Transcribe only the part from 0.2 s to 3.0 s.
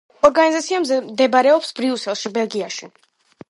ორგანიზაცია მდებარეობს ბრიუსელში, ბელგიაში.